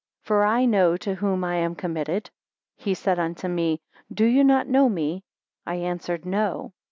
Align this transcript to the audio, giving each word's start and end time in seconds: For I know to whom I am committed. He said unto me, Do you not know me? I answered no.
For 0.23 0.43
I 0.45 0.65
know 0.65 0.97
to 0.97 1.13
whom 1.13 1.43
I 1.43 1.57
am 1.57 1.75
committed. 1.75 2.31
He 2.75 2.95
said 2.95 3.19
unto 3.19 3.47
me, 3.47 3.81
Do 4.11 4.25
you 4.25 4.43
not 4.43 4.65
know 4.67 4.89
me? 4.89 5.23
I 5.67 5.75
answered 5.75 6.25
no. 6.25 6.73